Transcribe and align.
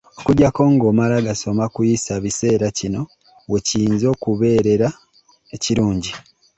Okuggyako 0.19 0.61
ng’omala 0.73 1.15
gasoma 1.27 1.63
kuyisa 1.73 2.13
biseerakino 2.23 3.01
we 3.51 3.59
kiyinza 3.67 4.05
okubeerera 4.13 4.89
ekirungi. 5.55 6.11